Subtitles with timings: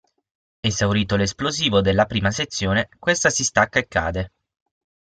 [0.61, 4.31] Esaurito l'esplosivo della prima sezione questa si stacca e cade.